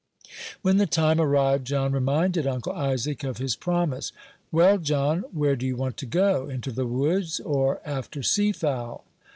[0.63, 4.11] When the time arrived, John reminded Uncle Isaac of his promise.
[4.51, 6.49] "Well, John, where do you want to go?
[6.49, 9.05] into the woods, or after sea fowl?"